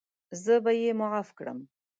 [0.43, 1.59] زه به یې معاف کړم.